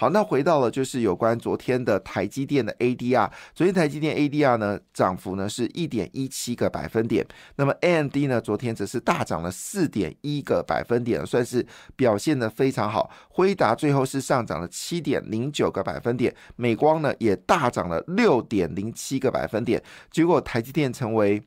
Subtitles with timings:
[0.00, 7.22] 好，那回到了就是有关昨天的台积电的 ADR，昨天台积电 ADR 呢涨幅呢是一点一七个百分点，
[7.56, 13.10] 那么 AMD 呢昨天则是大涨了四点一个百分点，算是表现的非常好。
[13.28, 21.42] 辉达最后是上涨了七点零九个百分点，美光呢也大涨了六点零七个百分点，结果台积电成为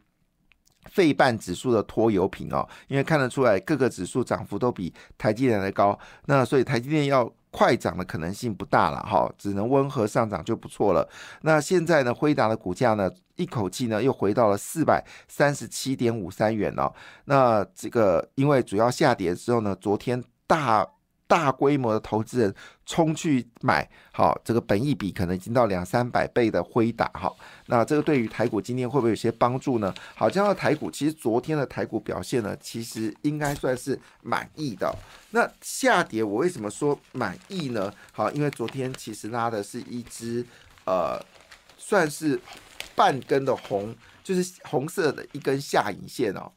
[0.92, 5.98] 费半指数的拖油瓶哦，因为看得出来各个指数涨幅都比台积电的高，
[6.28, 7.34] 那所以台积电要。
[7.54, 11.08] 快涨的可能性不大了哈，只能温和上涨就不错了。
[11.44, 16.92] 那现在呢，辉达的股价呢，一口气呢又回到了四百三十七点五三元哦。
[17.26, 20.86] 那这个因为主要下跌之后呢，昨天大。
[21.34, 22.56] 大规模的投资人
[22.86, 27.34] 冲去买，好，这个本益比可能已经到两三百倍的辉达，哈，
[27.66, 29.92] 那这个对于台股今天会不会有些帮助呢？
[30.14, 34.96] 好，讲到台股，其实昨天的台股表现呢，其实应该算是满意的。
[35.32, 37.92] 那下跌我为什么说满意呢？
[38.12, 40.46] 好，因为昨天其实拉的是一只
[40.86, 41.20] 呃，
[41.80, 42.40] 算是
[42.94, 46.52] 半根的红，就是红色的一根下影线哦。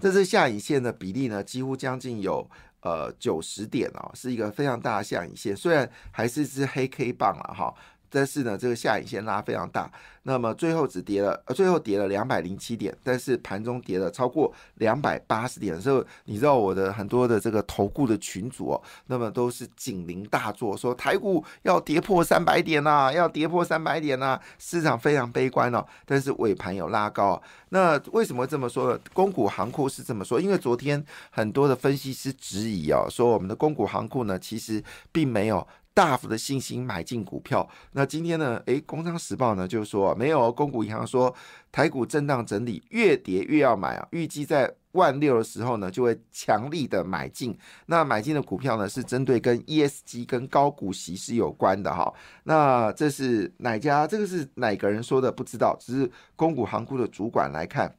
[0.00, 2.50] 这支下影线的比例呢，几乎将近有。
[2.82, 7.74] 呃，九十点哦，是一个非常大的下影线，虽然还是只黑 K 棒了哈。
[8.14, 9.90] 但是呢，这个下影线拉非常大，
[10.24, 29.00] 那么最后只跌了，呃，最后跌了两百零七点，但是盘中跌了超过两百八十点的时候，你知道我的很多的这个投顾的群主哦，那么都是警铃大作，说台股要跌破三百点呐，要跌破三百点呐，市场非常悲观哦，但是尾盘有拉高，那为什么这么说呢？
[29.14, 35.66] 公股行库是这么说，因为昨天很多的分析师质疑哦，说我们的公股行库呢，其实并没有。
[35.94, 38.62] 大幅的信心买进股票，那今天呢？
[38.66, 41.34] 诶，工商时报呢就说没有，公股银行说
[41.70, 47.56] 台股震荡整理，越跌越要买啊，预计在万六的时候呢就会强力的买进。
[47.86, 52.12] 那买进的股票呢是针对跟 ESG 跟高股息是有关的哈。
[52.44, 54.06] 那这是哪家？
[54.06, 55.30] 这个是哪个人说的？
[55.30, 57.94] 不知道，只是公股行库的主管来看。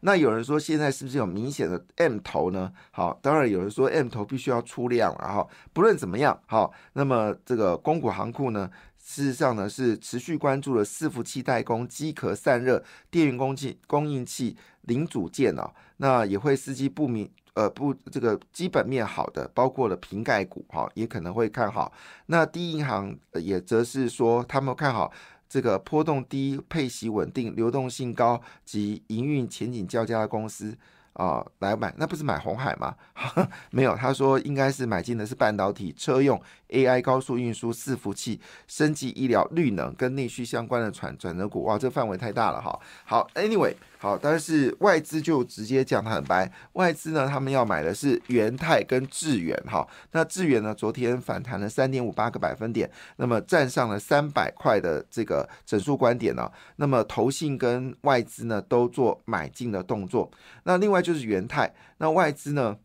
[0.00, 2.72] 那有人说现在是不是有明显的 M 头呢？
[2.90, 5.46] 好，当然有人说 M 头必须要出量了哈。
[5.72, 15.72] 不论怎么样，好，那么这个公股行库呢，事实上呢是持续关注了伺服器代工、机壳散热、电源供气供应器零组件哦。
[15.98, 21.92] 那也会司机不明呃不这个基本面好的，包括了瓶盖股哈，也可能会看好。
[22.26, 25.12] 那第一银行也则是说他们看好。
[25.48, 30.76] 这个波动低、配息稳定、流动性高及营运前景较佳的公司
[31.12, 32.94] 啊，来买，那不是买红海吗？
[33.70, 36.40] 没有，他说应该是买进的是半导体、车用。
[36.68, 42.76] AI 高速运输、伺服器、升级医疗、绿能跟内需相关的转转折股，哇，这范围太大了哈。
[43.04, 49.86] 好，Anyway，好，但是外资就直接讲的很白，外资呢，他们要买的是元泰跟智远哈。
[50.12, 56.50] 那智远呢，昨天反弹了三点五八个百分点，那么站上了三百块的这个整数观点呢。
[56.76, 60.30] 那么投信跟外资呢都做买进的动作。
[60.64, 62.76] 那另外就是元泰，那外资呢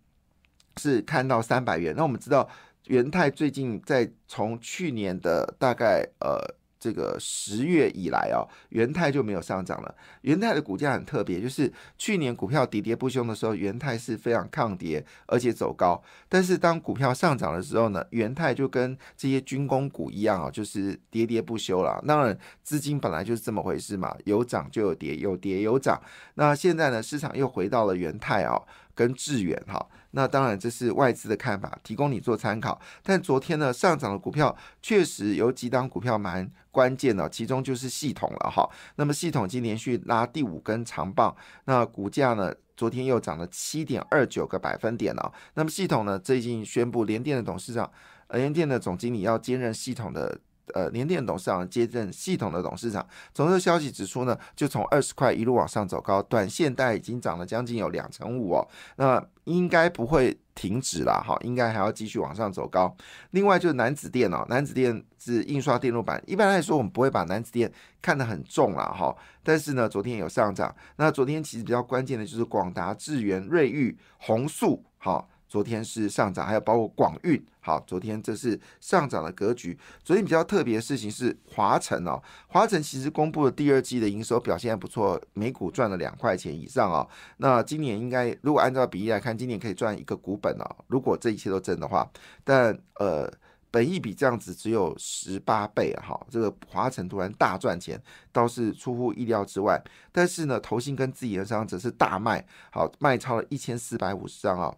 [0.78, 2.50] 是看到三百元，那我们知道。
[2.88, 6.42] 元泰最近在从去年的大概呃
[6.81, 9.96] 这个十月以来啊，元泰就没有上涨了。
[10.22, 16.02] 元泰的股价很特别，就是去年股票跌跌不休的时候，元泰是非常抗跌，而且走高。
[16.28, 22.03] 但是当股票上涨的时候呢，元泰就跟这些军工股一样啊，就是跌跌不休了。
[22.08, 26.02] 当然，资金本来就是这么回事嘛，有涨就有跌，有跌有涨。
[26.34, 28.59] 那现在呢，市场又回到了元泰啊。
[28.94, 32.79] 跟致远哈，那当然这是外资的看法，提供你做参考。
[33.03, 38.69] 但昨天呢上涨的股票确实有几档股票蛮关键的，其中就是系统了哈。
[38.96, 41.35] 那么系统已经连续拉第五根长棒，
[41.66, 45.34] 那股价呢昨天又涨了七点二九个百分点了。
[45.53, 47.91] 那么系统呢最近宣布联电的董事长，
[48.30, 50.39] 联电的总经理要兼任系统的。
[50.74, 53.06] 呃，联电董事长接任系统的董事长。
[53.34, 58.68] 从这消息指出呢，就从二十块一路往上走高，短线大概已经涨了将近有两成五哦。
[58.96, 62.96] 那应该不会停止了哈，应该还要继续往上走高。
[63.31, 66.22] 另外就是南子电哦，南子电是印刷电路板。
[66.25, 67.72] 一般来说，我们不会把南子电
[68.02, 69.16] 看得很重了哈。
[69.44, 70.74] 但是呢，昨天有上涨。
[70.96, 75.28] 那昨天其实比较关键的就是广达、智源、瑞昱、宏塑哈。
[75.51, 79.77] 昨天是上涨，还有包括广运，好，昨天这是上涨的格局。
[80.01, 82.18] 昨天比较特别的事情是华晨哦，
[82.48, 87.06] 华晨其实公布了第二季的营收表现还不错，每股赚了两块钱以上哦。
[87.36, 90.65] 那今年应该如果按照比例来看，今年可以赚一个股本哦。
[90.88, 92.09] 如果这一切都真的话，
[92.45, 93.30] 但呃。
[93.74, 97.97] 本益比这样子只有十八倍啊，哈，这个华晨突然大赚钱，
[98.30, 99.81] 倒是出乎意料之外。
[100.12, 104.75] 但是呢，投信跟自营商则是大卖，好卖超了一千四百五十张啊。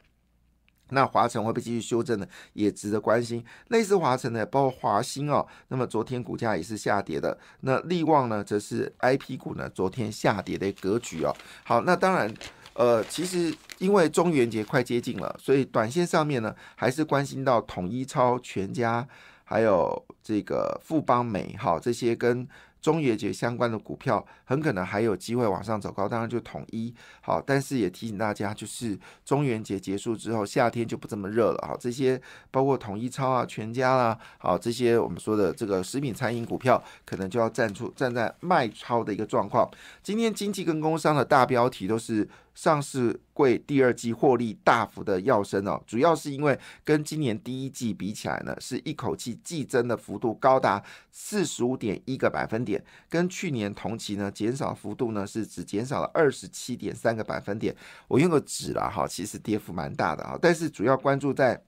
[0.89, 2.27] 那华晨会不会继续修正呢？
[2.53, 3.43] 也值得关心。
[3.69, 7.37] 类似华晨呢，包括华兴哦，那么昨天股价也是下跌的。
[7.61, 11.35] 那利旺呢，则是 I P 股呢，昨天下跌的格局哦。
[11.63, 12.33] 好，那当然。
[12.75, 19.07] 呃，其实因为中元节快接近了，所以短线上面呢，还是关心到统一超、全家，
[19.43, 22.47] 还有这个富邦美，好这些跟。
[22.83, 31.65] 中元节相关的股票很可能还有机会往上走高，当然就统一好，但是也提醒大家，就是中元节结束之后，夏天就不这么热了。
[31.65, 32.21] 好，这些
[32.51, 39.65] 包括统一超啊、全家啦，好这些我们说的这个食品餐饮股票，可能就要站出站在卖超的一个状况。
[40.03, 42.27] 今天经济跟工商的大标题都是。
[42.53, 57.75] 上市柜第二季获利大幅的要升哦，主要是因为跟今年第一季比起来呢，是一口气季增的幅度高达四十五点一个百分点，跟去年同期呢减少幅度呢是只减少了二十七点三个百分点。
[58.07, 61.63] 我用个纸了哈，其实跌幅蛮大的啊，但是主要关注在。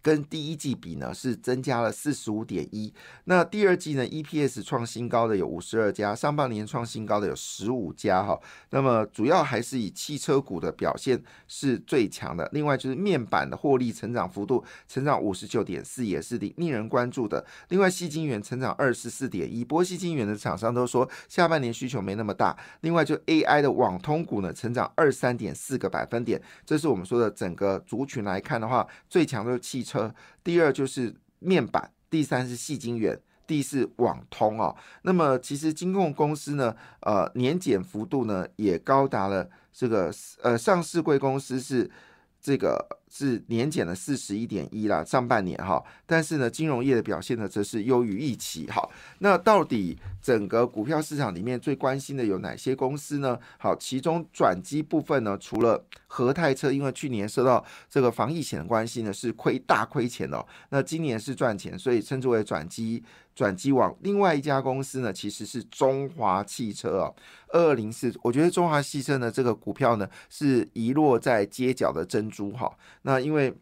[0.00, 2.92] 跟第一季比呢，是增加了四十五点一。
[3.24, 8.38] 那第二季呢，EPS 创新高的有五十二家，上半年创新高的有十五家哈。
[8.70, 12.48] 那么主要还是以汽车股的表现是最强的。
[12.52, 17.44] 另外就是面板的获利成长幅度成长五十九点四，也是令令人关注的。
[17.68, 22.56] 另外，细晶圆成长二十四点一，波细晶圆的厂商都说下半年需求没那么大。
[22.80, 26.40] 另外，就 AI 的网通股呢，成长二三点四个百分点。
[26.66, 29.52] 这是我们说的整个族群来看的话，最强的。
[29.72, 30.14] 汽车，
[30.44, 34.76] 第二就是面板，第三是细晶圆，第四网通哦。
[35.00, 41.90] 那么其实金控公司呢，呃，年检幅度呢也高达了这个呃上市贵公司是
[42.38, 42.98] 这个。
[43.14, 48.64] 是年减了四十一点一啦，上半年哈，但是呢，金融业的表现呢，则是优于预期。
[48.68, 48.88] 哈，
[49.18, 53.38] 那到底整个股票市场里面最关心的有哪些公司呢？
[53.58, 63.04] 好，其中转机部分呢，除了和泰车，因为去年受到这个防疫险的关系呢，是亏大亏钱哦，那今年是赚钱，所以称之为转机
[63.34, 63.94] 转机网。
[64.00, 67.14] 另外一家公司呢，其实是中华汽车哦，
[67.48, 72.70] 二二零四，我觉得中华汽车呢，这个股票呢，是遗落在街角的珍珠哈。
[73.02, 73.54] 那因为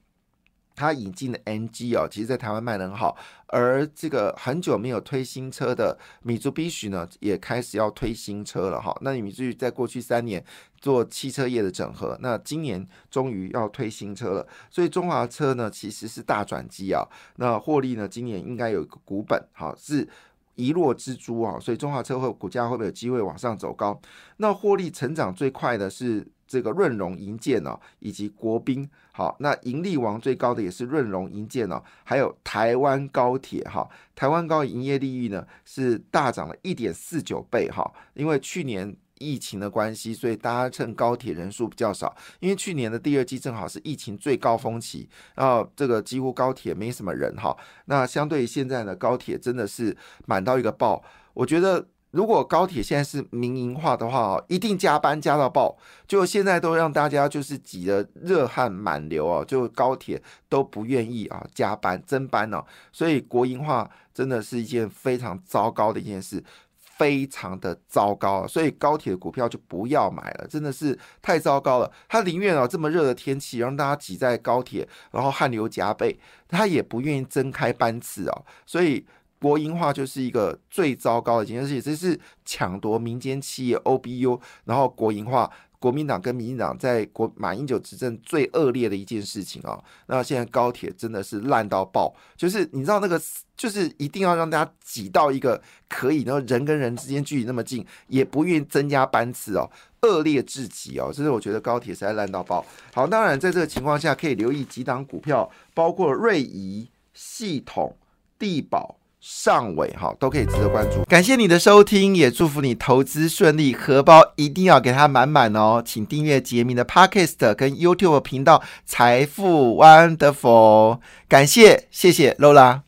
[0.77, 3.15] 它引进的 NG 哦，其实在台湾卖的很好，
[3.49, 8.97] 而这个很久没有推新车的米珠必须呢，也开始要推新车了哈。
[9.03, 10.43] 那米珠在过去三年
[10.81, 17.07] 做汽车业的整合，那今年终于要推新车了，所以中华车呢其实是大转机啊。
[17.37, 20.09] 那获利呢，今年应该有一个股本，好是
[20.55, 24.01] 一落之珠啊，所以中华车会股价会不会有机会往上走高？
[24.39, 26.27] 那获利成长最快的是。
[26.51, 51.01] 这个润荣银建哦，以及国宾，好，那盈利王最高的也是润荣银建哦，还有台湾高铁哈，台湾高营业利率呢是大涨了一点四九倍哈，因为去年疫情的关系，所以大家乘高铁人数比较少，因为去年的第二季正好是疫情最高峰期，然后这个几乎高铁没什么人哈，那相对于现在呢，高铁真的是满到一个爆，
[51.33, 51.87] 我觉得。
[52.11, 55.77] 如果高铁现在是民营化的话一定加班加到爆。
[56.09, 66.43] 就现在都让大家就是挤得热汗满流哦，就高铁都不愿意啊加班增班哦，所以国营化真的是一件非常糟糕的一件事，
[66.81, 68.45] 非常的糟糕。
[68.49, 71.89] 所以高铁的股票就不要买了，真的是太糟糕了。
[72.09, 79.07] 他宁愿啊这么热的天气让大家挤在高铁，然后汗流浃背，他也不愿意增开班次哦，所以。
[79.41, 89.83] 国营化就是一个最糟糕的一件事情，这是抢夺民间企业 OBU，然后国营化，国民党跟民进党在国马英九执政最恶劣的一件事情啊。
[90.09, 93.19] 那现在高铁真的是烂到爆，就是你知道那个，
[93.57, 99.71] 就是一定要让大家挤到一个可以，然后人跟人之间距离那么近，也不愿意增加班次哦，
[100.03, 101.11] 恶劣至极哦。
[101.11, 102.63] 这是我觉得高铁实在烂到爆。
[102.93, 107.97] 好，当然在这个情况下，可以留意几档股票，包括瑞仪、系统、
[108.39, 108.97] 地保。
[109.21, 115.83] 上尾哈都可以值得关注，感谢你的收听，也祝福你投资顺利，荷包一定要给它满满哦！
[115.85, 122.81] 请订阅杰明的 Podcast 跟 YouTube 频道财富 Wonderful，感谢谢谢 Lola。